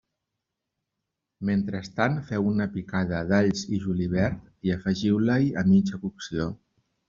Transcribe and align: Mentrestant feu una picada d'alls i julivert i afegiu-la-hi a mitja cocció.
Mentrestant 1.49 2.15
feu 2.31 2.49
una 2.53 2.67
picada 2.77 3.21
d'alls 3.33 3.63
i 3.77 3.81
julivert 3.85 4.51
i 4.71 4.77
afegiu-la-hi 4.81 5.57
a 5.63 5.67
mitja 5.73 6.05
cocció. 6.07 6.53